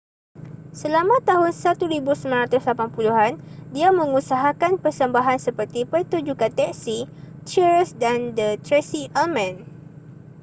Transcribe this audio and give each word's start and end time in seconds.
selama 0.79 1.17
tahun 1.29 1.51
1980 1.61 2.57
an 3.25 3.31
dia 3.75 3.89
mengusahakan 3.99 4.73
persembahan 4.83 5.37
seperti 5.45 5.79
pertunjukkan 5.91 6.51
teksi 6.59 6.97
cheers 7.49 7.89
dan 8.03 8.17
the 8.37 8.47
tracey 8.65 9.03
ullman 9.21 9.55